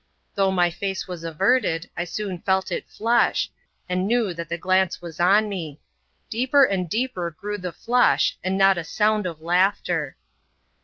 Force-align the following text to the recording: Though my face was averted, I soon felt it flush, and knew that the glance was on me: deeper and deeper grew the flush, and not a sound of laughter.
Though 0.33 0.49
my 0.49 0.71
face 0.71 1.07
was 1.07 1.23
averted, 1.23 1.87
I 1.95 2.05
soon 2.05 2.39
felt 2.41 2.71
it 2.71 2.89
flush, 2.89 3.51
and 3.87 4.07
knew 4.07 4.33
that 4.33 4.49
the 4.49 4.57
glance 4.57 4.99
was 4.99 5.19
on 5.19 5.47
me: 5.47 5.79
deeper 6.27 6.63
and 6.63 6.89
deeper 6.89 7.29
grew 7.29 7.59
the 7.59 7.71
flush, 7.71 8.35
and 8.43 8.57
not 8.57 8.79
a 8.79 8.83
sound 8.83 9.27
of 9.27 9.41
laughter. 9.41 10.17